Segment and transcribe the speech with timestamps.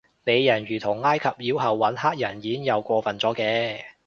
[0.23, 3.79] 美人魚同埃及妖后搵黑人演又過份咗嘅